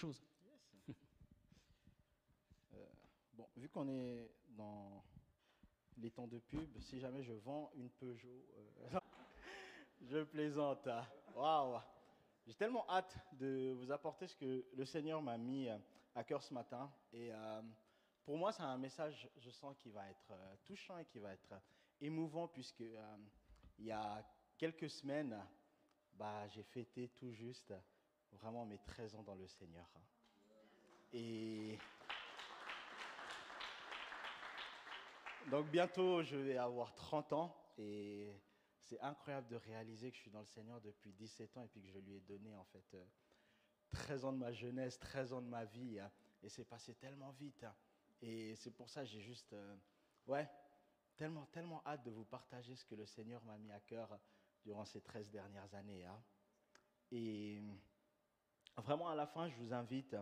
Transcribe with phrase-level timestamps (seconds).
[2.72, 2.86] Euh,
[3.34, 5.02] bon, vu qu'on est dans
[5.98, 9.00] les temps de pub, si jamais je vends une Peugeot, euh,
[10.02, 10.86] je plaisante.
[10.86, 11.04] hein.
[11.34, 11.80] Waouh!
[12.46, 15.76] J'ai tellement hâte de vous apporter ce que le Seigneur m'a mis euh,
[16.14, 16.90] à cœur ce matin.
[17.12, 17.30] Et
[18.24, 20.32] pour moi, c'est un message, je sens, qui va être
[20.64, 21.54] touchant et qui va être
[22.00, 22.84] émouvant, puisque
[23.78, 24.24] il y a
[24.56, 25.38] quelques semaines,
[26.14, 27.74] bah, j'ai fêté tout juste
[28.32, 29.86] vraiment mes 13 ans dans le Seigneur.
[29.96, 30.00] hein.
[31.12, 31.78] Et
[35.50, 38.32] donc bientôt, je vais avoir 30 ans et
[38.78, 41.80] c'est incroyable de réaliser que je suis dans le Seigneur depuis 17 ans et puis
[41.82, 43.04] que je lui ai donné en fait euh,
[43.90, 46.10] 13 ans de ma jeunesse, 13 ans de ma vie hein.
[46.42, 47.64] et c'est passé tellement vite.
[47.64, 47.74] hein.
[48.22, 49.76] Et c'est pour ça j'ai juste, euh,
[50.26, 50.48] ouais,
[51.16, 54.18] tellement, tellement hâte de vous partager ce que le Seigneur m'a mis à cœur
[54.62, 56.06] durant ces 13 dernières années.
[57.10, 57.60] Et
[58.76, 60.16] Vraiment, à la fin, je vous invite,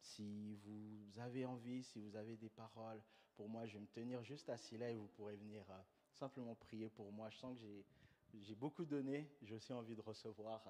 [0.00, 3.02] si vous avez envie, si vous avez des paroles
[3.34, 5.78] pour moi, je vais me tenir juste assis là et vous pourrez venir euh,
[6.12, 7.28] simplement prier pour moi.
[7.30, 7.64] Je sens que
[8.42, 10.62] j'ai, beaucoup donné, j'ai aussi envie de recevoir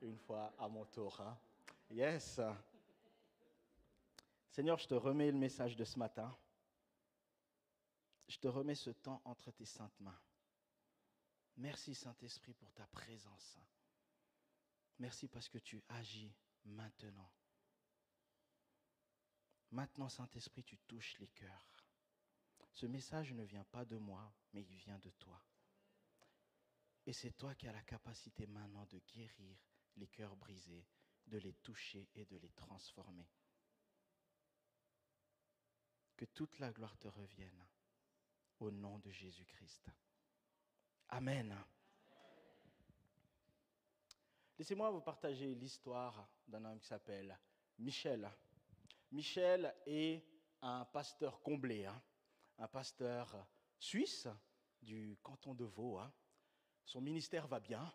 [0.00, 1.20] une fois à mon tour.
[1.20, 1.36] hein.
[1.90, 2.40] Yes.
[4.50, 6.34] Seigneur, je te remets le message de ce matin.
[8.28, 10.18] Je te remets ce temps entre tes saintes mains.
[11.56, 13.58] Merci Saint-Esprit pour ta présence.
[14.98, 16.32] Merci parce que tu agis
[16.64, 17.30] maintenant.
[19.70, 21.66] Maintenant, Saint-Esprit, tu touches les cœurs.
[22.72, 25.42] Ce message ne vient pas de moi, mais il vient de toi.
[27.06, 29.58] Et c'est toi qui as la capacité maintenant de guérir
[29.96, 30.86] les cœurs brisés,
[31.26, 33.28] de les toucher et de les transformer.
[36.16, 37.66] Que toute la gloire te revienne
[38.60, 39.90] au nom de Jésus-Christ.
[41.08, 41.56] Amen.
[44.58, 47.36] Laissez-moi vous partager l'histoire d'un homme qui s'appelle
[47.78, 48.30] Michel.
[49.10, 50.24] Michel est
[50.60, 52.00] un pasteur comblé, hein,
[52.58, 53.46] un pasteur
[53.78, 54.28] suisse
[54.80, 55.98] du canton de Vaud.
[55.98, 56.12] hein.
[56.84, 57.92] Son ministère va bien,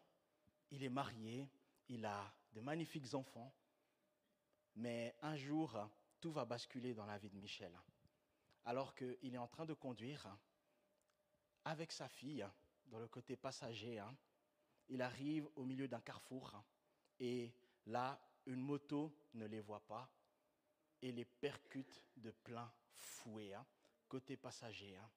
[0.71, 1.47] il est marié,
[1.89, 3.53] il a de magnifiques enfants,
[4.75, 5.77] mais un jour,
[6.19, 7.71] tout va basculer dans la vie de Michel.
[8.65, 10.27] Alors qu'il est en train de conduire
[11.63, 12.45] avec sa fille
[12.87, 14.15] dans le côté passager, hein,
[14.89, 16.63] il arrive au milieu d'un carrefour
[17.19, 17.53] et
[17.85, 20.09] là, une moto ne les voit pas
[21.01, 23.65] et les percute de plein fouet, hein,
[24.07, 24.95] côté passager.
[24.95, 25.09] hein.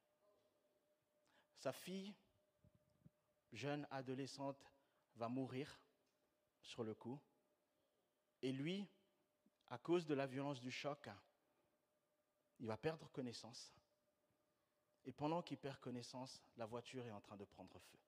[1.57, 2.15] Sa fille,
[3.53, 4.65] jeune adolescente,
[5.17, 5.79] va mourir
[6.63, 7.21] sur le coup.
[8.43, 8.87] Et lui,
[9.69, 11.09] à cause de la violence du choc,
[12.59, 13.73] il va perdre connaissance.
[15.05, 17.99] Et pendant qu'il perd connaissance, la voiture est en train de prendre feu.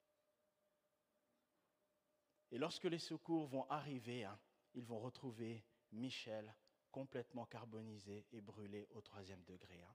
[2.52, 4.38] Et lorsque les secours vont arriver, hein,
[4.74, 6.54] ils vont retrouver Michel
[6.90, 9.82] complètement carbonisé et brûlé au troisième degré.
[9.82, 9.94] hein.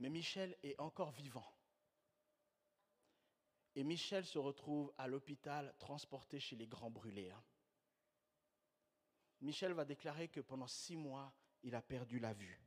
[0.00, 1.54] Mais Michel est encore vivant.
[3.74, 7.30] Et Michel se retrouve à l'hôpital transporté chez les grands brûlés.
[7.30, 7.44] hein.
[9.42, 11.32] Michel va déclarer que pendant six mois,
[11.62, 12.60] il a perdu la vue.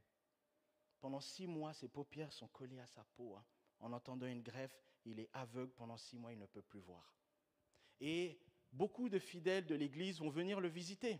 [0.99, 3.35] Pendant six mois, ses paupières sont collées à sa peau.
[3.79, 5.73] En entendant une greffe, il est aveugle.
[5.73, 7.20] Pendant six mois, il ne peut plus voir.
[8.01, 8.39] Et
[8.73, 11.19] beaucoup de fidèles de l'Église vont venir le visiter.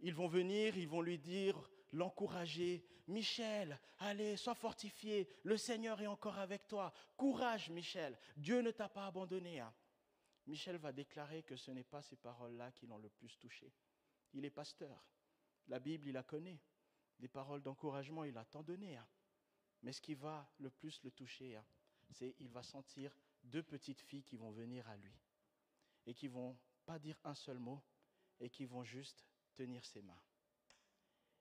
[0.00, 2.84] Ils vont venir, ils vont lui dire, l'encourager.
[3.08, 5.28] Michel, allez, sois fortifié.
[5.42, 6.92] Le Seigneur est encore avec toi.
[7.16, 8.16] Courage, Michel.
[8.36, 9.60] Dieu ne t'a pas abandonné.
[9.60, 9.74] hein.
[10.46, 13.72] Michel va déclarer que ce n'est pas ces paroles-là qui l'ont le plus touché.
[14.34, 15.04] Il est pasteur.
[15.66, 16.60] La Bible, il la connaît.
[17.18, 18.96] Des paroles d'encouragement, il a tant donné.
[18.96, 19.06] hein.
[19.82, 21.64] Mais ce qui va le plus le toucher, hein,
[22.10, 23.16] c'est il va sentir
[23.48, 25.14] deux petites filles qui vont venir à lui
[26.06, 27.82] et qui vont pas dire un seul mot
[28.40, 30.22] et qui vont juste tenir ses mains.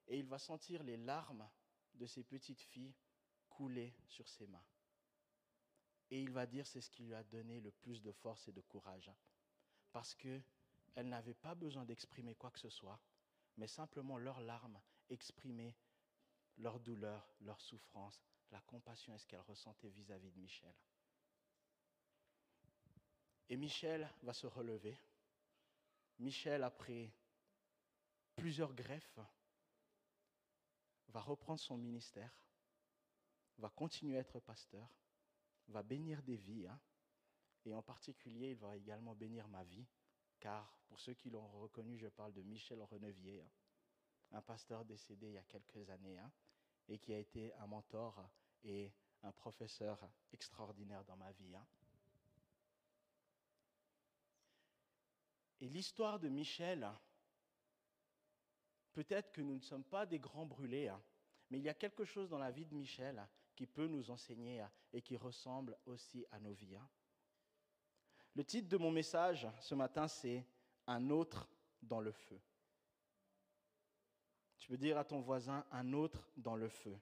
[0.07, 1.47] Et il va sentir les larmes
[1.95, 2.95] de ces petites filles
[3.49, 4.65] couler sur ses mains.
[6.09, 8.53] Et il va dire c'est ce qui lui a donné le plus de force et
[8.53, 9.11] de courage.
[9.91, 10.43] Parce qu'elles
[10.95, 12.99] n'avaient pas besoin d'exprimer quoi que ce soit,
[13.57, 14.79] mais simplement leurs larmes
[15.09, 15.75] exprimaient
[16.57, 18.21] leur douleur, leur souffrance,
[18.51, 20.73] la compassion et ce qu'elles ressentaient vis-à-vis de Michel.
[23.49, 24.99] Et Michel va se relever.
[26.19, 27.11] Michel, après
[28.35, 29.19] plusieurs greffes,
[31.09, 32.31] va reprendre son ministère,
[33.57, 34.89] va continuer à être pasteur,
[35.69, 36.79] va bénir des vies, hein,
[37.65, 39.85] et en particulier, il va également bénir ma vie,
[40.39, 43.51] car pour ceux qui l'ont reconnu, je parle de Michel Renevier, hein,
[44.31, 46.31] un pasteur décédé il y a quelques années, hein,
[46.89, 48.29] et qui a été un mentor
[48.63, 48.91] et
[49.23, 51.55] un professeur extraordinaire dans ma vie.
[55.59, 56.87] Et l'histoire de Michel
[58.93, 61.01] peut-être que nous ne sommes pas des grands brûlés, hein,
[61.49, 63.23] mais il y a quelque chose dans la vie de Michel
[63.55, 66.75] qui peut nous enseigner et qui ressemble aussi à nos vies.
[66.75, 66.89] Hein.
[68.35, 70.45] Le titre de mon message ce matin, c'est
[70.87, 71.49] Un autre
[71.81, 72.39] dans le feu.
[74.57, 76.97] Tu peux dire à ton voisin, un autre dans le feu.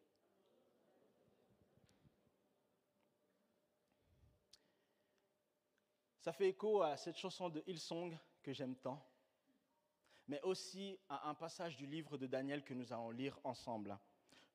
[6.20, 9.04] Ça fait écho à cette chanson de Hillsong que j'aime tant,
[10.28, 13.98] mais aussi à un passage du livre de Daniel que nous allons lire ensemble.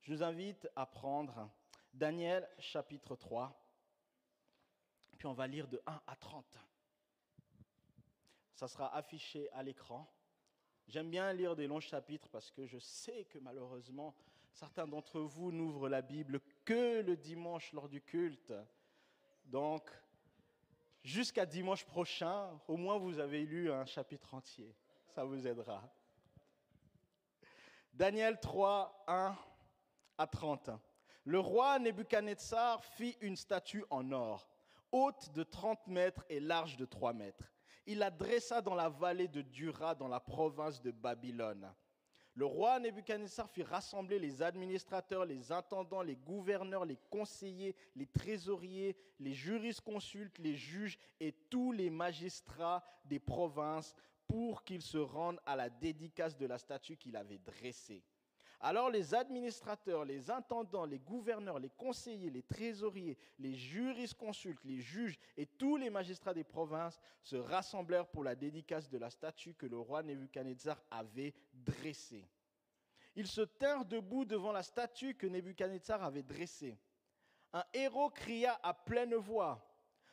[0.01, 1.51] Je vous invite à prendre
[1.93, 3.53] Daniel chapitre 3,
[5.19, 6.57] puis on va lire de 1 à 30.
[8.55, 10.09] Ça sera affiché à l'écran.
[10.87, 14.15] J'aime bien lire des longs chapitres parce que je sais que malheureusement,
[14.53, 18.55] certains d'entre vous n'ouvrent la Bible que le dimanche lors du culte.
[19.47, 19.91] Donc,
[21.03, 24.75] jusqu'à dimanche prochain, au moins vous avez lu un chapitre entier.
[25.09, 25.83] Ça vous aidera.
[27.93, 29.37] Daniel 3, 1
[30.19, 30.71] à 30.
[31.25, 34.49] Le roi Nebuchadnezzar fit une statue en or,
[34.93, 37.53] haute de 30 mètres et large de 3 mètres.
[37.87, 41.75] Il la dressa dans la vallée de Dura, dans la province de Babylone.
[42.35, 48.97] Le roi Nebuchadnezzar fit rassembler les administrateurs, les intendants, les gouverneurs, les conseillers, les trésoriers,
[49.19, 53.95] les jurisconsultes, les juges et tous les magistrats des provinces
[54.29, 58.05] pour qu'ils se rendent à la dédicace de la statue qu'il avait dressée.
[58.63, 65.19] Alors les administrateurs, les intendants, les gouverneurs, les conseillers, les trésoriers, les jurisconsultes, les juges
[65.39, 69.65] et tous les magistrats des provinces se rassemblèrent pour la dédicace de la statue que
[69.65, 72.29] le roi Nebuchadnezzar avait dressée.
[73.17, 76.79] Ils se tinrent debout devant la statue que Nebuchadnezzar avait dressée.
[77.55, 79.67] Un héros cria à pleine voix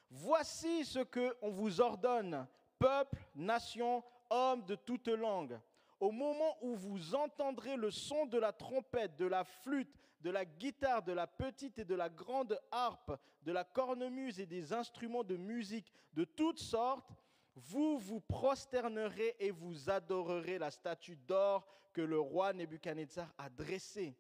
[0.10, 2.48] Voici ce que on vous ordonne,
[2.80, 5.60] peuple, nation, hommes de toute langue
[6.00, 10.46] au moment où vous entendrez le son de la trompette, de la flûte, de la
[10.46, 15.24] guitare, de la petite et de la grande harpe, de la cornemuse et des instruments
[15.24, 17.12] de musique de toutes sortes,
[17.56, 24.16] vous vous prosternerez et vous adorerez la statue d'or que le roi Nebuchadnezzar a dressée.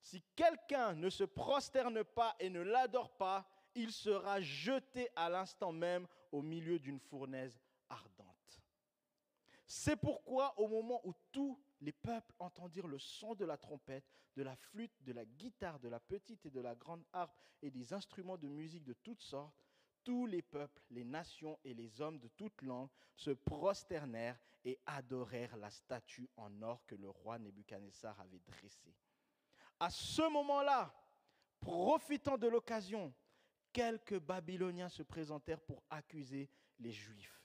[0.00, 5.72] Si quelqu'un ne se prosterne pas et ne l'adore pas, il sera jeté à l'instant
[5.72, 7.63] même au milieu d'une fournaise.
[9.76, 14.44] C'est pourquoi au moment où tous les peuples entendirent le son de la trompette, de
[14.44, 17.92] la flûte, de la guitare, de la petite et de la grande harpe et des
[17.92, 19.52] instruments de musique de toutes sortes,
[20.04, 25.56] tous les peuples, les nations et les hommes de toutes langues se prosternèrent et adorèrent
[25.56, 28.94] la statue en or que le roi Nebuchadnezzar avait dressée.
[29.80, 30.94] À ce moment-là,
[31.58, 33.12] profitant de l'occasion,
[33.72, 36.48] quelques Babyloniens se présentèrent pour accuser
[36.78, 37.42] les Juifs.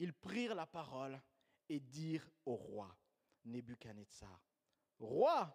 [0.00, 1.22] Ils prirent la parole
[1.68, 2.96] et dire au roi
[3.44, 4.40] Nebuchadnezzar,
[4.98, 5.52] Roi,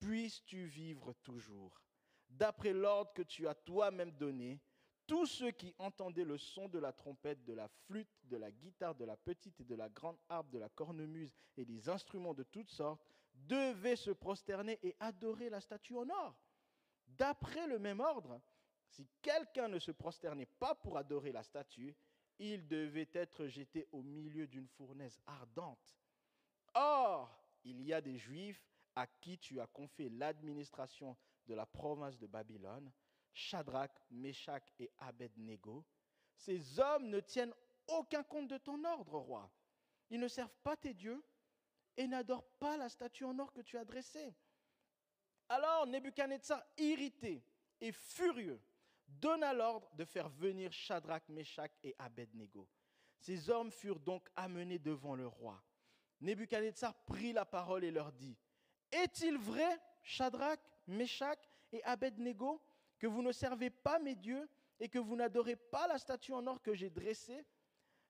[0.00, 1.80] puisses-tu vivre toujours?
[2.28, 4.60] D'après l'ordre que tu as toi-même donné,
[5.06, 8.94] tous ceux qui entendaient le son de la trompette, de la flûte, de la guitare,
[8.94, 12.42] de la petite et de la grande harpe, de la cornemuse et des instruments de
[12.42, 13.04] toutes sortes,
[13.34, 16.34] devaient se prosterner et adorer la statue en or.
[17.06, 18.40] D'après le même ordre,
[18.88, 21.94] si quelqu'un ne se prosternait pas pour adorer la statue,
[22.38, 25.96] il devait être jeté au milieu d'une fournaise ardente.
[26.74, 27.30] Or,
[27.64, 28.62] il y a des Juifs
[28.96, 32.90] à qui tu as confié l'administration de la province de Babylone,
[33.32, 35.84] Shadrach, Meshach et Abednego.
[36.36, 37.54] Ces hommes ne tiennent
[37.88, 39.50] aucun compte de ton ordre, roi.
[40.10, 41.22] Ils ne servent pas tes dieux
[41.96, 44.34] et n'adorent pas la statue en or que tu as dressée.
[45.48, 47.44] Alors Nebuchadnezzar, irrité
[47.80, 48.60] et furieux,
[49.06, 52.68] donna l'ordre de faire venir Shadrach, Meshach et Abednego.
[53.18, 55.62] Ces hommes furent donc amenés devant le roi.
[56.20, 58.36] Nebuchadnezzar prit la parole et leur dit
[58.92, 61.38] Est-il vrai, Shadrach, Meshach
[61.72, 62.62] et Abednego,
[62.98, 66.46] que vous ne servez pas mes dieux et que vous n'adorez pas la statue en
[66.46, 67.44] or que j'ai dressée?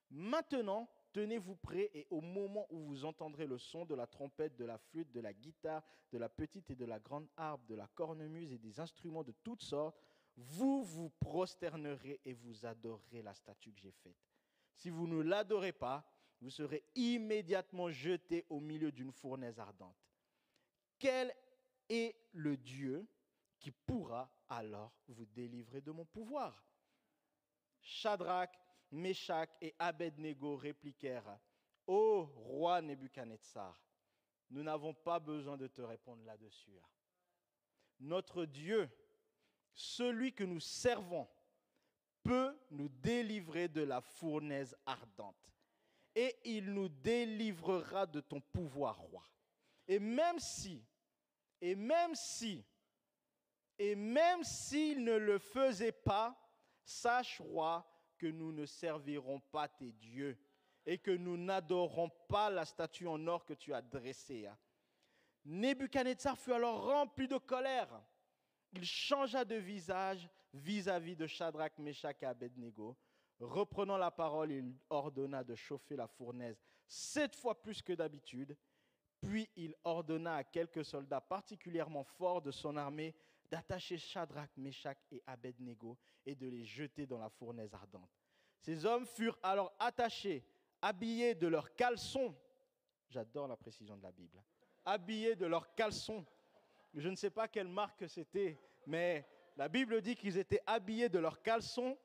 [0.09, 4.65] Maintenant, tenez-vous prêts et au moment où vous entendrez le son de la trompette, de
[4.65, 7.87] la flûte, de la guitare, de la petite et de la grande harpe, de la
[7.87, 9.97] cornemuse et des instruments de toutes sortes,
[10.37, 14.17] vous vous prosternerez et vous adorerez la statue que j'ai faite.
[14.73, 16.05] Si vous ne l'adorez pas,
[16.41, 19.95] vous serez immédiatement jeté au milieu d'une fournaise ardente.
[20.99, 21.33] Quel
[21.89, 23.07] est le Dieu
[23.59, 26.65] qui pourra alors vous délivrer de mon pouvoir?
[27.81, 28.51] Shadrach,
[28.91, 31.39] Meshach et Abednego répliquèrent
[31.87, 33.79] Ô roi Nebuchadnezzar,
[34.49, 36.79] nous n'avons pas besoin de te répondre là-dessus.
[37.99, 38.89] Notre Dieu,
[39.75, 41.27] celui que nous servons
[42.23, 45.35] peut nous délivrer de la fournaise ardente.
[46.15, 49.23] Et il nous délivrera de ton pouvoir, roi.
[49.87, 50.83] Et même si,
[51.61, 52.65] et même si,
[53.77, 56.35] et même s'il ne le faisait pas,
[56.83, 57.85] sache, roi,
[58.17, 60.37] que nous ne servirons pas tes dieux
[60.85, 64.45] et que nous n'adorons pas la statue en or que tu as dressée.
[64.45, 64.57] Hein.
[65.43, 68.01] Nebuchadnezzar fut alors rempli de colère.
[68.73, 72.97] Il changea de visage vis-à-vis de Shadrach, Meshach et Abednego.
[73.39, 78.55] Reprenant la parole, il ordonna de chauffer la fournaise sept fois plus que d'habitude.
[79.21, 83.15] Puis il ordonna à quelques soldats particulièrement forts de son armée
[83.49, 88.09] d'attacher Shadrach, Meshach et Abednego et de les jeter dans la fournaise ardente.
[88.59, 90.43] Ces hommes furent alors attachés,
[90.81, 92.35] habillés de leurs caleçons.
[93.09, 94.41] J'adore la précision de la Bible.
[94.83, 96.25] Habillés de leurs caleçons.
[96.95, 101.19] Je ne sais pas quelle marque c'était, mais la Bible dit qu'ils étaient habillés de
[101.19, 101.97] leurs caleçons,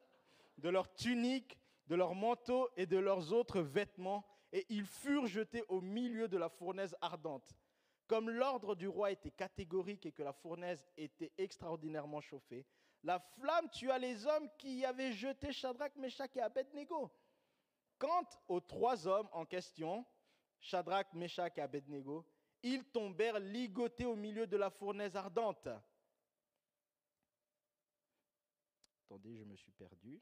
[0.59, 1.57] de leurs tuniques,
[1.87, 6.37] de leurs manteaux et de leurs autres vêtements, et ils furent jetés au milieu de
[6.37, 7.55] la fournaise ardente.
[8.09, 12.67] Comme l'ordre du roi était catégorique et que la fournaise était extraordinairement chauffée,
[13.05, 17.13] la flamme tua les hommes qui avaient jeté Shadrach, Meshach et Abednego.
[17.97, 20.05] Quant aux trois hommes en question,
[20.59, 22.27] Shadrach, Meshach et Abednego,
[22.63, 25.69] ils tombèrent ligotés au milieu de la fournaise ardente.
[29.05, 30.21] Attendez, je me suis perdu.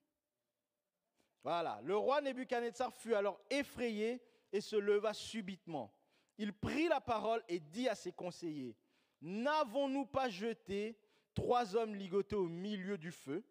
[1.42, 5.94] Voilà, le roi Nebuchadnezzar fut alors effrayé et se leva subitement
[6.38, 8.76] il prit la parole et dit à ses conseillers,
[9.20, 10.96] N'avons-nous pas jeté
[11.34, 13.44] trois hommes ligotés au milieu du feu?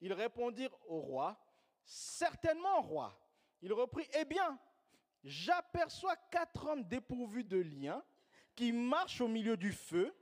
[0.00, 1.38] Ils répondirent au roi,
[1.84, 3.18] Certainement, roi.
[3.60, 4.58] Il reprit, Eh bien,
[5.24, 8.02] j'aperçois quatre hommes dépourvus de liens
[8.54, 10.14] qui marchent au milieu du feu,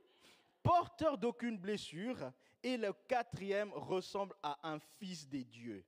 [0.62, 2.32] porteurs d'aucune blessure,
[2.62, 5.84] et le quatrième ressemble à un fils des dieux.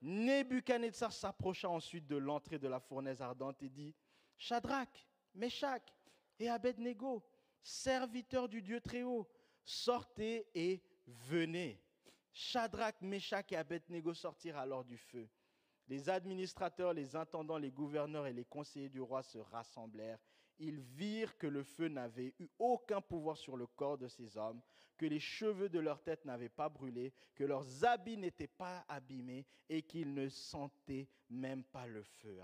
[0.00, 3.94] Nebuchadnezzar s'approcha ensuite de l'entrée de la fournaise ardente et dit,
[4.36, 5.82] Shadrach, Meshach
[6.38, 7.22] et Abednego,
[7.62, 9.28] serviteurs du Dieu très haut,
[9.64, 11.82] sortez et venez.
[12.32, 15.28] Shadrach, Meshach et Abednego sortirent alors du feu.
[15.88, 20.18] Les administrateurs, les intendants, les gouverneurs et les conseillers du roi se rassemblèrent.
[20.58, 24.60] Ils virent que le feu n'avait eu aucun pouvoir sur le corps de ces hommes,
[24.96, 29.44] que les cheveux de leur tête n'avaient pas brûlé, que leurs habits n'étaient pas abîmés
[29.68, 32.40] et qu'ils ne sentaient même pas le feu.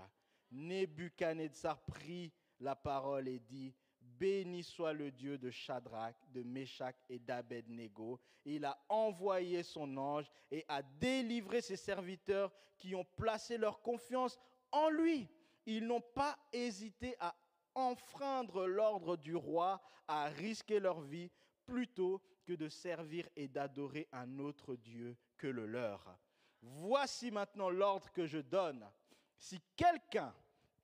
[0.51, 7.19] Nebuchadnezzar prit la parole est dit, Béni soit le Dieu de Shadrach, de Meshach et
[7.19, 8.19] d'Abednego.
[8.45, 14.39] Il a envoyé son ange et a délivré ses serviteurs qui ont placé leur confiance
[14.71, 15.27] en lui.
[15.65, 17.33] Ils n'ont pas hésité à
[17.75, 21.31] enfreindre l'ordre du roi, à risquer leur vie,
[21.65, 26.17] plutôt que de servir et d'adorer un autre Dieu que le leur.
[26.61, 28.89] Voici maintenant l'ordre que je donne.
[29.37, 30.33] Si quelqu'un,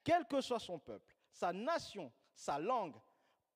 [0.04, 2.96] quel que soit son peuple, sa nation, sa langue,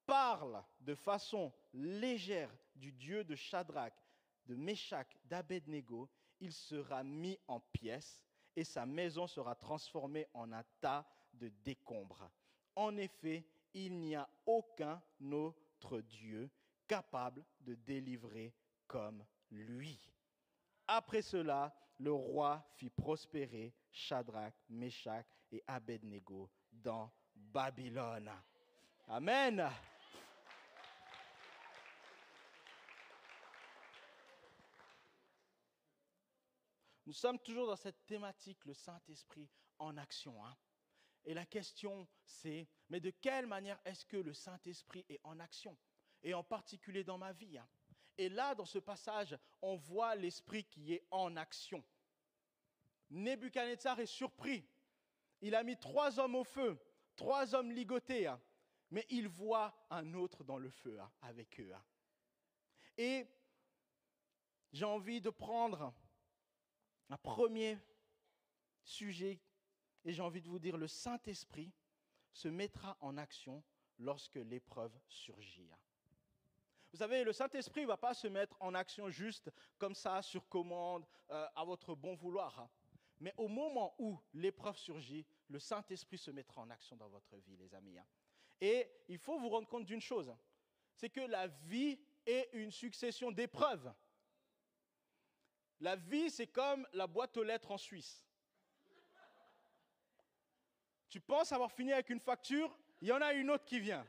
[0.06, 3.94] parle de façon légère du Dieu de Shadrach,
[4.46, 6.10] de Meshach, d'Abednego,
[6.40, 8.24] il sera mis en pièces
[8.56, 12.30] et sa maison sera transformée en un tas de décombres.
[12.76, 15.02] En effet, il n'y a aucun
[15.32, 16.50] autre Dieu
[16.88, 18.54] capable de délivrer
[18.88, 20.00] comme lui.
[20.88, 28.32] Après cela, le roi fit prospérer Shadrach, Meshach et Abednego dans Babylone.
[29.08, 29.70] Amen.
[37.06, 40.44] Nous sommes toujours dans cette thématique, le Saint-Esprit en action.
[40.44, 40.56] Hein.
[41.26, 45.78] Et la question, c'est, mais de quelle manière est-ce que le Saint-Esprit est en action?
[46.22, 47.58] Et en particulier dans ma vie.
[47.58, 47.68] Hein.
[48.18, 51.84] Et là, dans ce passage, on voit l'Esprit qui est en action.
[53.10, 54.66] Nebuchadnezzar est surpris.
[55.42, 56.80] Il a mis trois hommes au feu
[57.16, 58.42] trois hommes ligotés, hein.
[58.92, 61.74] mais ils voient un autre dans le feu hein, avec eux.
[62.98, 63.28] Et
[64.72, 65.94] j'ai envie de prendre
[67.10, 67.78] un premier
[68.84, 69.40] sujet
[70.04, 71.72] et j'ai envie de vous dire, le Saint-Esprit
[72.32, 73.64] se mettra en action
[74.00, 75.70] lorsque l'épreuve surgit.
[76.92, 80.48] Vous savez, le Saint-Esprit ne va pas se mettre en action juste comme ça, sur
[80.48, 82.70] commande, euh, à votre bon vouloir.
[83.20, 87.58] Mais au moment où l'épreuve surgit, le Saint-Esprit se mettra en action dans votre vie,
[87.58, 87.98] les amis.
[87.98, 88.06] Hein.
[88.62, 90.38] Et il faut vous rendre compte d'une chose, hein.
[90.94, 93.94] c'est que la vie est une succession d'épreuves.
[95.80, 98.24] La vie, c'est comme la boîte aux lettres en Suisse.
[101.14, 104.04] Tu penses avoir fini avec une facture, il y en a une autre qui vient.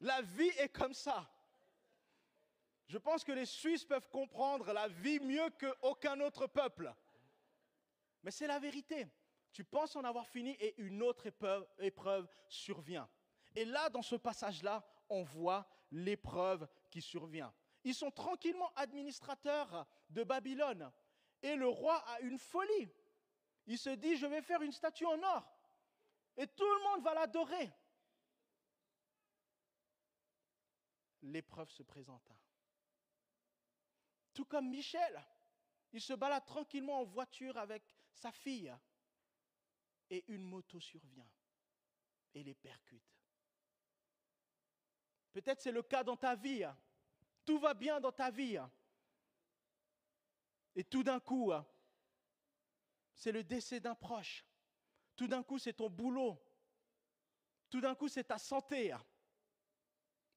[0.00, 1.30] La vie est comme ça.
[2.88, 6.92] Je pense que les Suisses peuvent comprendre la vie mieux qu'aucun autre peuple.
[8.24, 9.06] Mais c'est la vérité.
[9.52, 11.28] Tu penses en avoir fini et une autre
[11.78, 13.08] épreuve, survient.
[13.54, 17.54] Et là, dans ce passage-là, on voit l'épreuve qui survient.
[17.84, 20.90] Ils sont tranquillement administrateurs de Babylone.
[21.44, 22.90] Et le roi a une folie.
[23.68, 25.59] Il se dit, je vais faire une statue en or.
[26.36, 27.70] Et tout le monde va l'adorer.
[31.22, 32.34] L'épreuve se présenta.
[34.32, 35.22] Tout comme Michel,
[35.92, 37.82] il se balade tranquillement en voiture avec
[38.12, 38.74] sa fille.
[40.08, 41.28] Et une moto survient
[42.34, 43.04] et les percute.
[45.32, 46.66] Peut-être c'est le cas dans ta vie.
[47.44, 48.58] Tout va bien dans ta vie.
[50.74, 51.52] Et tout d'un coup,
[53.14, 54.44] c'est le décès d'un proche.
[55.20, 56.42] Tout d'un coup, c'est ton boulot.
[57.68, 58.96] Tout d'un coup, c'est ta santé.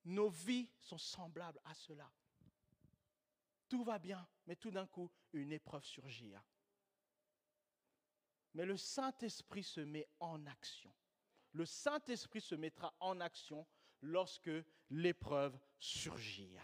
[0.04, 2.12] Nos vies sont semblables à cela.
[3.70, 6.34] Tout va bien, mais tout d'un coup, une épreuve surgit.
[8.56, 10.94] Mais le Saint-Esprit se met en action.
[11.54, 13.66] Le Saint-Esprit se mettra en action
[14.02, 14.52] lorsque
[14.90, 16.58] l'épreuve surgit.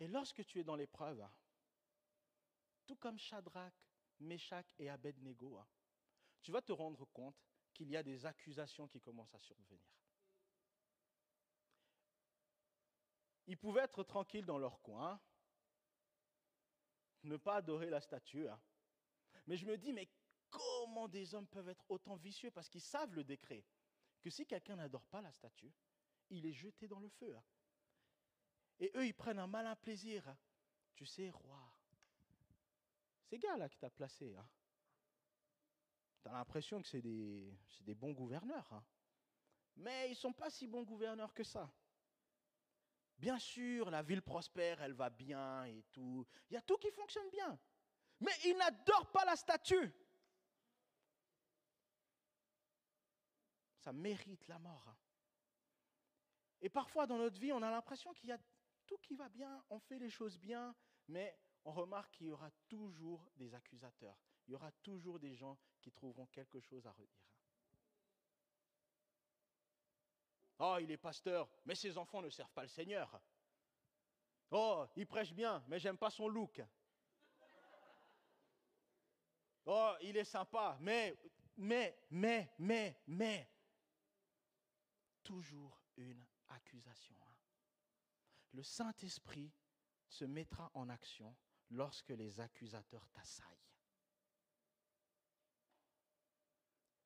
[0.00, 1.24] Et lorsque tu es dans l'épreuve,
[2.86, 3.74] tout comme Shadrach,
[4.20, 5.60] Meshach et Abednego,
[6.40, 7.36] tu vas te rendre compte
[7.74, 9.80] qu'il y a des accusations qui commencent à survenir.
[13.46, 15.20] Ils pouvaient être tranquilles dans leur coin,
[17.22, 18.48] ne pas adorer la statue.
[18.48, 18.60] Hein.
[19.46, 20.08] Mais je me dis, mais
[20.50, 22.50] comment des hommes peuvent être autant vicieux?
[22.50, 23.64] Parce qu'ils savent le décret,
[24.20, 25.72] que si quelqu'un n'adore pas la statue,
[26.30, 27.36] il est jeté dans le feu.
[27.36, 27.44] Hein.
[28.78, 30.36] Et eux, ils prennent un malin plaisir.
[30.94, 31.75] Tu sais, roi,
[33.26, 34.48] ces gars-là qui t'as placé, hein,
[36.22, 38.72] tu as l'impression que c'est des, des, bons gouverneurs.
[38.72, 38.84] Hein.
[39.76, 41.70] Mais ils ne sont pas si bons gouverneurs que ça.
[43.18, 46.26] Bien sûr, la ville prospère, elle va bien et tout.
[46.50, 47.58] Il y a tout qui fonctionne bien.
[48.20, 49.92] Mais ils n'adorent pas la statue.
[53.78, 54.86] Ça mérite la mort.
[54.88, 54.96] Hein.
[56.60, 58.38] Et parfois dans notre vie, on a l'impression qu'il y a
[58.86, 60.74] tout qui va bien, on fait les choses bien,
[61.08, 64.16] mais on remarque qu'il y aura toujours des accusateurs.
[64.46, 67.26] Il y aura toujours des gens qui trouveront quelque chose à redire.
[70.60, 73.20] Oh, il est pasteur, mais ses enfants ne servent pas le Seigneur.
[74.52, 76.62] Oh, il prêche bien, mais j'aime pas son look.
[79.66, 81.18] Oh, il est sympa, mais,
[81.56, 83.50] mais, mais, mais, mais.
[85.24, 87.16] Toujours une accusation.
[87.26, 87.34] Hein.
[88.52, 89.52] Le Saint-Esprit
[90.08, 91.36] se mettra en action
[91.70, 93.46] lorsque les accusateurs t'assaillent.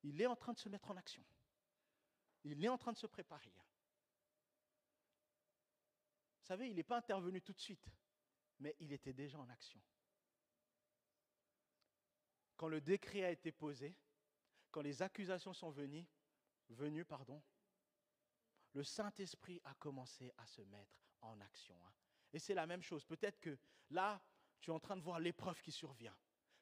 [0.03, 1.23] Il est en train de se mettre en action.
[2.43, 3.53] Il est en train de se préparer.
[6.39, 7.87] Vous savez, il n'est pas intervenu tout de suite,
[8.59, 9.81] mais il était déjà en action.
[12.57, 13.95] Quand le décret a été posé,
[14.71, 17.41] quand les accusations sont venues, pardon,
[18.73, 21.75] le Saint-Esprit a commencé à se mettre en action.
[21.85, 21.91] Hein.
[22.33, 23.05] Et c'est la même chose.
[23.05, 23.57] Peut-être que
[23.89, 24.21] là,
[24.61, 26.15] tu es en train de voir l'épreuve qui survient.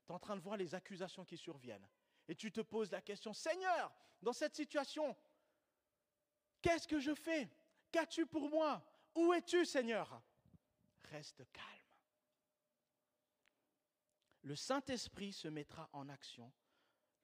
[0.05, 1.87] Tu es en train de voir les accusations qui surviennent.
[2.27, 5.15] Et tu te poses la question, Seigneur, dans cette situation,
[6.61, 7.49] qu'est-ce que je fais?
[7.91, 8.83] Qu'as-tu pour moi?
[9.15, 10.21] Où es-tu, Seigneur?
[11.11, 11.65] Reste calme.
[14.43, 16.51] Le Saint-Esprit se mettra en action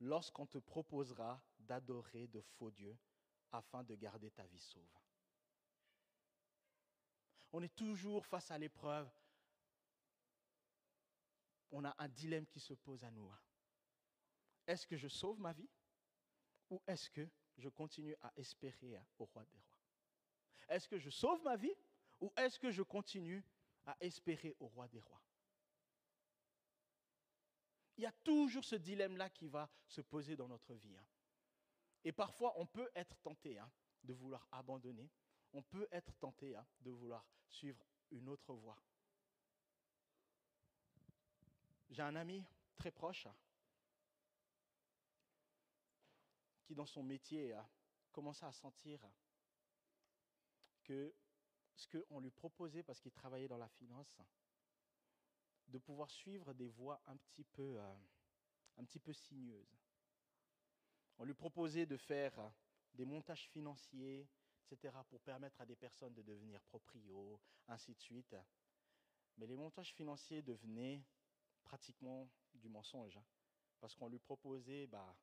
[0.02, 2.98] lorsqu'on te proposera d'adorer de faux dieux
[3.52, 4.84] afin de garder ta vie sauve.
[7.54, 9.10] On est toujours face à l'épreuve.
[11.78, 13.30] On a un dilemme qui se pose à nous.
[14.66, 15.68] Est-ce que je sauve ma vie
[16.70, 19.78] ou est-ce que je continue à espérer au roi des rois?
[20.70, 21.76] Est-ce que je sauve ma vie
[22.22, 23.44] ou est-ce que je continue
[23.86, 25.22] à espérer au roi des rois?
[27.98, 30.96] Il y a toujours ce dilemme-là qui va se poser dans notre vie.
[30.96, 31.06] Hein.
[32.06, 33.70] Et parfois, on peut être tenté hein,
[34.02, 35.12] de vouloir abandonner.
[35.52, 38.82] On peut être tenté hein, de vouloir suivre une autre voie.
[41.90, 42.44] J'ai un ami
[42.76, 43.28] très proche
[46.64, 47.70] qui, dans son métier, a
[48.12, 49.00] commencé à sentir
[50.84, 51.14] que
[51.76, 54.22] ce qu'on lui proposait, parce qu'il travaillait dans la finance,
[55.68, 57.96] de pouvoir suivre des voies un petit peu, euh,
[58.78, 59.78] un petit peu sinueuses.
[61.18, 62.52] On lui proposait de faire
[62.94, 64.28] des montages financiers,
[64.62, 68.36] etc., pour permettre à des personnes de devenir proprios, ainsi de suite.
[69.38, 71.04] Mais les montages financiers devenaient
[71.66, 73.26] pratiquement du mensonge, hein,
[73.82, 75.16] parce qu'on lui proposait bah,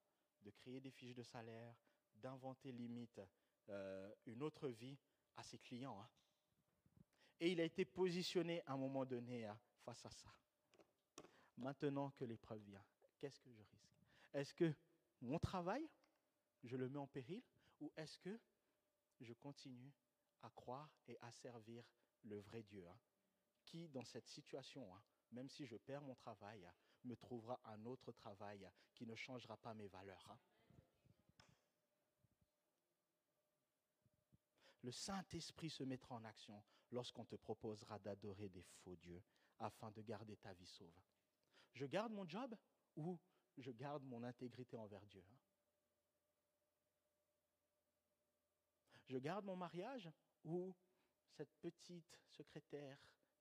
[0.43, 1.75] de créer des fiches de salaire,
[2.17, 3.21] d'inventer limite
[3.71, 4.99] euh, une autre vie
[5.37, 5.99] à ses clients.
[6.01, 6.09] Hein.
[7.41, 10.33] Et il a été positionné à un moment donné hein, face à ça.
[11.57, 12.85] Maintenant que l'épreuve vient,
[13.19, 14.05] qu'est-ce que je risque?
[14.33, 14.75] Est-ce que
[15.21, 15.89] mon travail,
[16.65, 17.43] je le mets en péril,
[17.81, 18.39] ou est-ce que
[19.21, 19.93] je continue
[20.43, 21.85] à croire et à servir
[22.25, 22.85] le vrai Dieu,
[23.65, 24.89] qui dans cette situation,
[25.33, 26.71] même si je perds mon travail,
[27.05, 30.38] me trouvera un autre travail qui ne changera pas mes valeurs.
[34.83, 39.23] Le Saint-Esprit se mettra en action lorsqu'on te proposera d'adorer des faux dieux
[39.59, 41.01] afin de garder ta vie sauve.
[41.73, 42.57] Je garde mon job
[42.97, 43.18] ou
[43.57, 45.25] je garde mon intégrité envers Dieu?
[49.07, 50.11] Je garde mon mariage
[50.45, 50.75] ou
[51.31, 52.99] cette petite secrétaire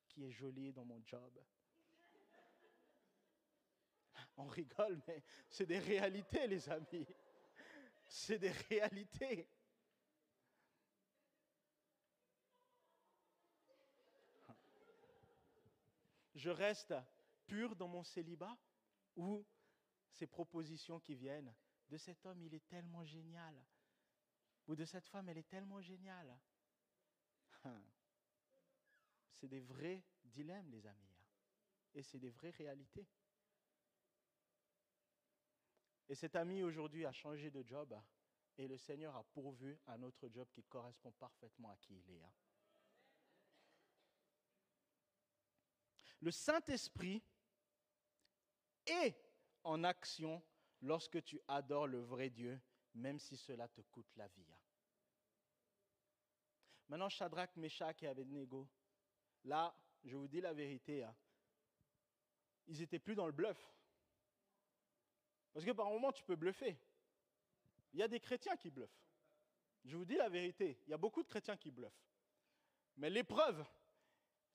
[0.07, 1.39] qui est jolie dans mon job?
[4.37, 7.07] On rigole, mais c'est des réalités, les amis.
[8.07, 9.47] C'est des réalités.
[16.35, 16.93] Je reste
[17.45, 18.57] pur dans mon célibat
[19.15, 19.45] ou
[20.09, 21.53] ces propositions qui viennent
[21.91, 23.53] de cet homme, il est tellement génial,
[24.65, 26.39] ou de cette femme, elle est tellement géniale.
[29.29, 31.25] C'est des vrais dilemmes, les amis, hein.
[31.93, 33.05] et c'est des vraies réalités.
[36.11, 37.97] Et cet ami aujourd'hui a changé de job
[38.57, 42.21] et le Seigneur a pourvu un autre job qui correspond parfaitement à qui il est.
[42.21, 42.33] Hein.
[46.19, 47.23] Le Saint-Esprit
[48.85, 49.15] est
[49.63, 50.43] en action
[50.81, 52.59] lorsque tu adores le vrai Dieu,
[52.93, 54.51] même si cela te coûte la vie.
[54.51, 54.59] Hein.
[56.89, 58.67] Maintenant, Shadrach, Meshach et Abednego,
[59.45, 61.15] là, je vous dis la vérité, hein,
[62.67, 63.73] ils n'étaient plus dans le bluff.
[65.53, 66.77] Parce que par moment, tu peux bluffer.
[67.93, 69.01] Il y a des chrétiens qui bluffent.
[69.83, 72.05] Je vous dis la vérité, il y a beaucoup de chrétiens qui bluffent.
[72.97, 73.65] Mais l'épreuve,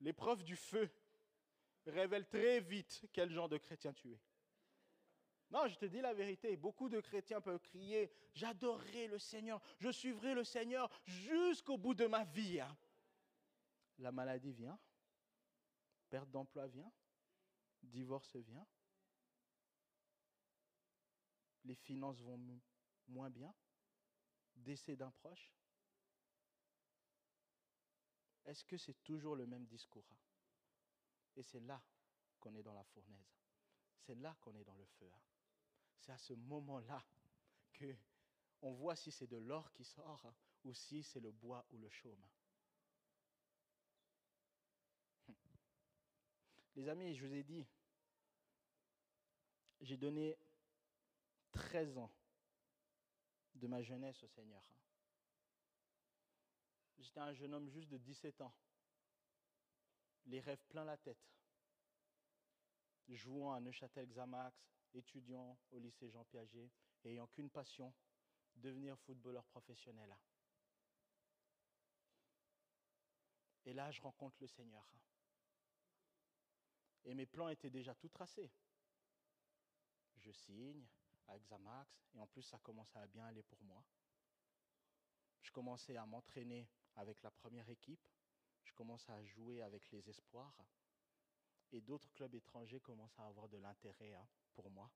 [0.01, 0.89] l'épreuve du feu,
[1.87, 4.21] révèle très vite quel genre de chrétien tu es.
[5.51, 6.57] Non, je te dis la vérité.
[6.57, 12.07] Beaucoup de chrétiens peuvent crier J'adorerai le Seigneur, je suivrai le Seigneur jusqu'au bout de
[12.07, 12.61] ma vie.
[12.61, 12.77] Hein.
[13.99, 14.79] La maladie vient,
[16.11, 16.91] perte d'emploi vient,
[17.83, 18.67] divorce vient,
[21.66, 22.40] les finances vont
[23.09, 23.55] moins bien,
[24.55, 25.52] décès d'un proche.
[28.44, 30.18] Est-ce que c'est toujours le même discours hein?
[31.37, 31.83] Et c'est là
[32.40, 33.37] qu'on est dans la fournaise.
[33.98, 35.11] C'est là qu'on est dans le feu.
[35.12, 35.20] Hein.
[35.98, 37.05] C'est à ce moment-là
[37.72, 37.94] que
[38.62, 41.79] on voit si c'est de l'or qui sort hein, ou si c'est le bois ou
[41.79, 42.24] le chaume.
[45.29, 45.35] Hum.
[46.76, 47.66] Les amis, je vous ai dit,
[49.81, 50.38] j'ai donné
[51.57, 52.12] 13 ans
[53.55, 54.62] de ma jeunesse au Seigneur.
[54.71, 54.81] Hein.
[56.99, 58.55] J'étais un jeune homme juste de 17 ans
[60.27, 61.25] les rêves plein la tête.
[63.09, 64.57] Jouant à Neuchâtel Xamax,
[64.95, 66.71] étudiant au lycée Jean Piaget,
[67.05, 67.95] ayant qu'une passion,
[68.57, 70.16] devenir footballeur professionnel.
[73.64, 74.88] Et là, je rencontre le Seigneur.
[77.05, 78.51] Et mes plans étaient déjà tout tracés.
[80.16, 80.85] Je signe
[81.29, 83.83] à Xamax, et en plus, ça commençait à bien aller pour moi.
[85.43, 88.09] Je commençais à m'entraîner avec la première équipe
[88.67, 90.67] je commence à jouer avec les espoirs
[91.73, 94.91] et d'autres clubs étrangers commencent à avoir de l'intérêt hein, pour moi.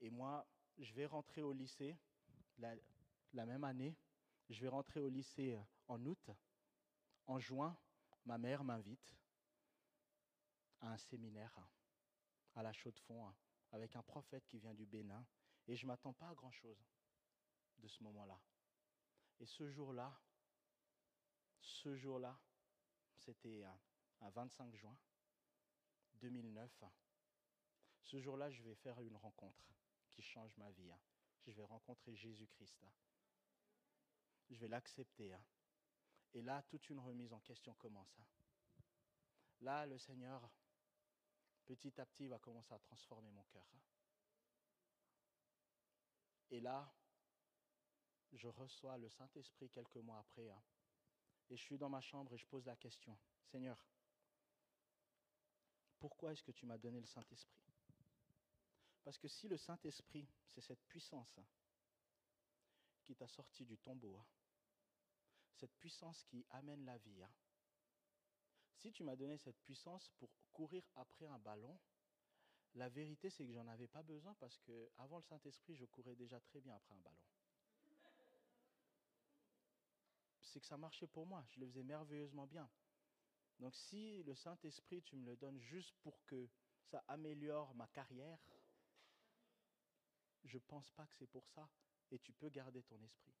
[0.00, 0.46] Et moi,
[0.78, 1.96] je vais rentrer au lycée
[2.58, 3.96] la, même année.
[4.48, 6.30] Je vais rentrer au lycée euh, en août.
[7.26, 7.76] En juin,
[8.26, 9.14] ma mère m'invite
[10.80, 11.58] à un séminaire
[12.54, 13.34] à la Chaux-de-Fonds hein,
[13.72, 15.26] avec un prophète qui vient du Bénin.
[15.66, 16.84] Et je ne m'attends pas à grand-chose
[17.78, 18.38] de ce moment-là.
[19.40, 20.20] Et ce jour-là,
[21.60, 22.38] ce jour-là,
[23.16, 23.64] c'était
[24.20, 24.96] un 25 juin
[26.20, 26.84] 2009.
[28.02, 29.64] Ce jour-là, je vais faire une rencontre
[30.10, 30.90] qui change ma vie.
[30.90, 31.00] Hein.
[31.46, 32.82] Je vais rencontrer Jésus-Christ.
[32.84, 32.92] Hein.
[34.50, 35.32] Je vais l'accepter.
[35.32, 35.42] Hein.
[36.34, 38.20] Et là, toute une remise en question commence.
[39.60, 40.50] Là, le Seigneur,
[41.64, 43.66] petit à petit, va commencer à transformer mon cœur.
[46.50, 46.92] Et là,
[48.32, 50.50] je reçois le Saint-Esprit quelques mois après.
[50.50, 50.62] Hein.
[51.50, 53.84] et je suis dans ma chambre et je pose la question, Seigneur,
[55.98, 57.62] pourquoi est-ce que tu m'as donné le Saint-Esprit?
[59.02, 61.46] Parce que si le Saint-Esprit, c'est cette puissance hein,
[63.04, 64.26] qui t'a sorti du tombeau, hein,
[65.56, 67.24] cette puissance qui amène la vie,
[68.76, 71.78] si tu m'as donné cette puissance pour courir après un ballon,
[72.74, 76.16] la vérité c'est que j'en avais pas besoin parce que avant le Saint-Esprit, je courais
[76.16, 77.20] déjà très bien après un ballon
[80.54, 81.44] c'est que ça marchait pour moi.
[81.50, 82.70] Je le faisais merveilleusement bien.
[83.58, 86.48] Donc si le Saint-Esprit, tu me le donnes juste pour que
[86.84, 88.38] ça améliore ma carrière,
[90.44, 91.68] je ne pense pas que c'est pour ça,
[92.12, 93.34] et tu peux garder ton esprit.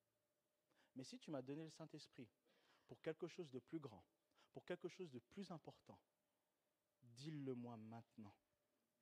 [0.96, 2.28] Mais si tu m'as donné le Saint-Esprit
[2.88, 4.04] pour quelque chose de plus grand,
[4.54, 5.98] pour quelque chose de plus important,
[7.02, 8.34] dis-le-moi maintenant,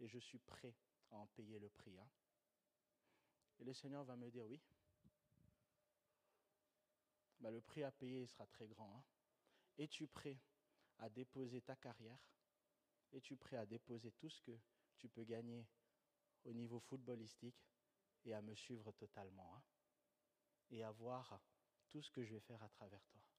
[0.01, 0.75] et je suis prêt
[1.11, 1.99] à en payer le prix.
[1.99, 2.09] Hein.
[3.59, 4.63] Et le Seigneur va me dire oui.
[7.39, 8.97] Bah, le prix à payer sera très grand.
[8.97, 9.05] Hein.
[9.77, 10.41] Es-tu prêt
[10.99, 12.33] à déposer ta carrière?
[13.13, 14.59] Es-tu prêt à déposer tout ce que
[14.97, 15.69] tu peux gagner
[16.45, 17.69] au niveau footballistique
[18.25, 19.63] et à me suivre totalement hein,
[20.71, 21.43] et à voir
[21.89, 23.32] tout ce que je vais faire à travers toi?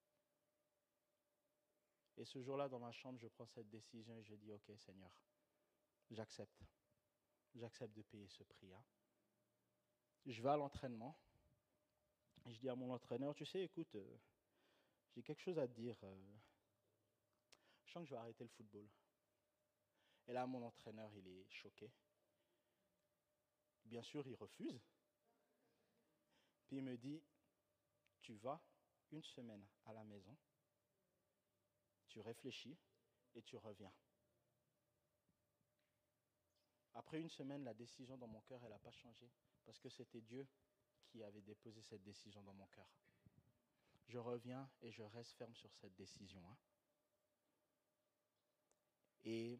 [2.18, 5.12] Et ce jour-là, dans ma chambre, je prends cette décision et je dis, OK Seigneur,
[6.12, 6.64] j'accepte.
[7.56, 8.74] J'accepte de payer ce prix.
[8.74, 8.84] Hein.
[10.26, 11.18] Je vais à l'entraînement
[12.46, 14.18] et je dis à mon entraîneur, tu sais, écoute, euh,
[15.16, 15.98] j'ai quelque chose à te dire.
[16.04, 16.34] Euh,
[17.86, 18.88] je sens que je vais arrêter le football.
[20.28, 21.92] Et là, mon entraîneur, il est choqué.
[23.86, 24.82] Bien sûr, il refuse.
[26.66, 27.22] Puis il me dit,
[28.22, 28.62] tu vas
[29.12, 30.36] une semaine à la maison,
[32.14, 32.78] tu réfléchis
[33.34, 33.92] et tu reviens.
[36.94, 39.32] Après une semaine, la décision dans mon cœur, elle n'a pas changé,
[39.66, 40.48] parce que c'était Dieu
[41.08, 42.88] qui avait déposé cette décision dans mon cœur.
[44.06, 46.48] Je reviens et je reste ferme sur cette décision.
[46.48, 46.58] Hein.
[49.24, 49.60] Et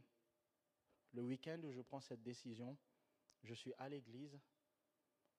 [1.14, 2.78] le week-end où je prends cette décision,
[3.42, 4.40] je suis à l'église,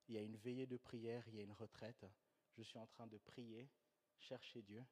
[0.09, 2.07] il y a une veillée de prière, il y a une retraite,
[2.57, 3.71] je suis en train de prier,
[4.19, 4.85] chercher Dieu,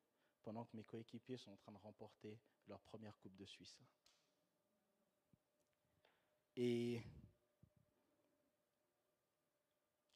[0.43, 3.79] pendant que mes coéquipiers sont en train de remporter leur première Coupe de Suisse.
[6.57, 7.03] Et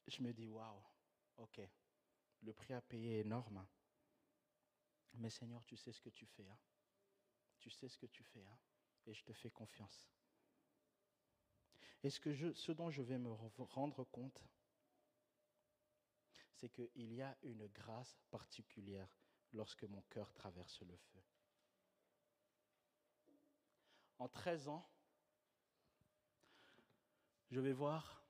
[0.07, 0.83] je me dis, waouh,
[1.39, 1.61] ok,
[2.43, 3.67] le prix à payer est énorme,
[5.15, 6.47] mais Seigneur, tu sais ce que tu fais.
[6.47, 6.59] Hein?
[7.59, 8.59] Tu sais ce que tu fais, hein?
[9.07, 10.09] et je te fais confiance.
[12.03, 14.41] Et ce, que ce dont je vais me rendre compte,
[16.55, 19.09] c'est qu'il y a une grâce particulière
[19.53, 21.23] lorsque mon cœur traverse le feu.
[24.19, 24.89] En 13 ans,
[27.51, 28.27] je vais voir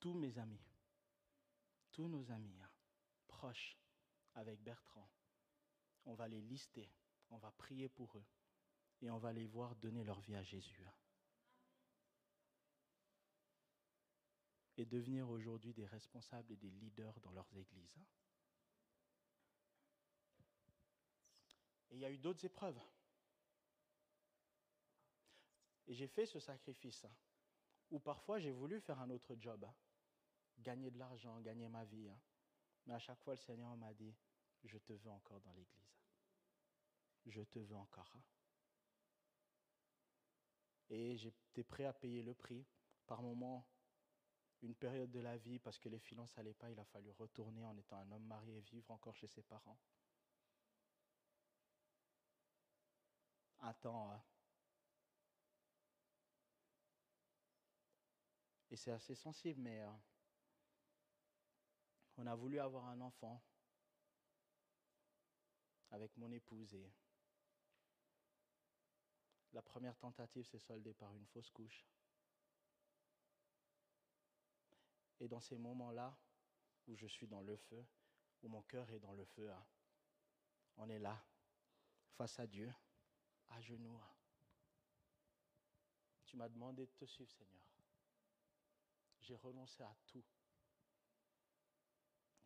[0.00, 0.64] tous mes amis,
[1.92, 2.70] tous nos amis hein,
[3.28, 3.78] proches
[4.34, 5.08] avec Bertrand.
[6.04, 6.90] On va les lister,
[7.30, 8.26] on va prier pour eux
[9.02, 10.84] et on va les voir donner leur vie à Jésus.
[10.86, 10.94] Hein.
[14.76, 17.96] et devenir aujourd'hui des responsables et des leaders dans leurs églises.
[17.98, 18.04] Hein.
[21.92, 22.80] Et il y a eu d'autres épreuves.
[25.86, 27.14] Et j'ai fait ce sacrifice, hein,
[27.90, 29.74] où parfois j'ai voulu faire un autre job, hein.
[30.58, 32.10] gagner de l'argent, gagner ma vie.
[32.86, 34.14] Mais à chaque fois, le Seigneur m'a dit,
[34.64, 35.92] je te veux encore dans l'église.
[37.26, 38.16] Je te veux encore.
[40.88, 42.64] Et j'étais prêt à payer le prix.
[43.06, 43.66] Par moments,
[44.62, 47.64] une période de la vie, parce que les finances n'allaient pas, il a fallu retourner
[47.66, 49.78] en étant un homme marié et vivre encore chez ses parents.
[53.70, 54.10] Temps.
[54.10, 54.22] Hein.
[58.70, 59.92] Et c'est assez sensible, mais euh,
[62.16, 63.42] on a voulu avoir un enfant
[65.90, 66.90] avec mon épouse et
[69.52, 71.86] la première tentative s'est soldée par une fausse couche.
[75.20, 76.16] Et dans ces moments-là,
[76.88, 77.84] où je suis dans le feu,
[78.42, 79.64] où mon cœur est dans le feu, hein,
[80.78, 81.22] on est là,
[82.16, 82.72] face à Dieu,
[83.52, 84.00] à genoux.
[86.24, 87.66] Tu m'as demandé de te suivre, Seigneur.
[89.20, 90.24] J'ai renoncé à tout.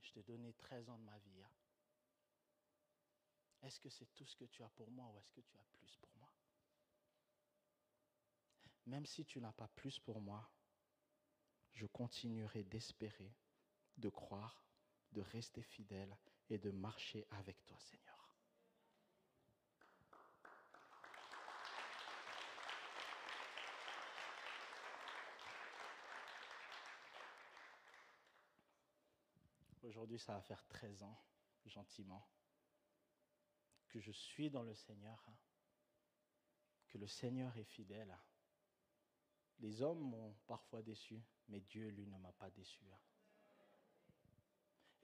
[0.03, 1.43] Je t'ai donné 13 ans de ma vie.
[1.43, 1.51] Hein.
[3.63, 5.65] Est-ce que c'est tout ce que tu as pour moi ou est-ce que tu as
[5.73, 6.31] plus pour moi?
[8.87, 10.49] Même si tu n'as pas plus pour moi,
[11.73, 13.35] je continuerai d'espérer,
[13.97, 14.65] de croire,
[15.13, 16.17] de rester fidèle
[16.49, 18.16] et de marcher avec toi, Seigneur.
[29.87, 31.17] Aujourd'hui, ça va faire 13 ans,
[31.65, 32.29] gentiment,
[33.89, 35.37] que je suis dans le Seigneur, hein.
[36.89, 38.11] que le Seigneur est fidèle.
[38.11, 38.21] Hein.
[39.61, 42.85] Les hommes m'ont parfois déçu, mais Dieu, lui, ne m'a pas déçu.
[42.93, 42.99] Hein.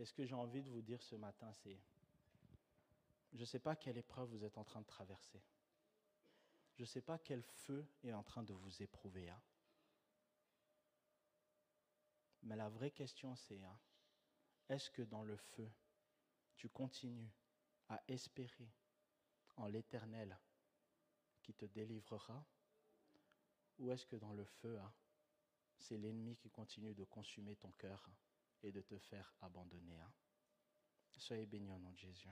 [0.00, 1.80] Et ce que j'ai envie de vous dire ce matin, c'est,
[3.34, 5.44] je ne sais pas quelle épreuve vous êtes en train de traverser.
[6.74, 9.32] Je ne sais pas quel feu est en train de vous éprouver.
[12.42, 13.60] Mais la vraie question, c'est,
[14.72, 15.70] est-ce que dans le feu,
[16.56, 17.30] tu continues
[17.88, 18.72] à espérer
[19.56, 20.38] en l'Éternel
[21.42, 22.42] qui te délivrera?
[23.78, 24.80] Ou est-ce que dans le feu,
[25.78, 28.08] c'est l'ennemi qui continue de consumer ton cœur
[28.62, 30.00] et de te faire abandonner.
[30.00, 30.12] hein?
[31.16, 32.28] Soyez bénis au nom de Jésus.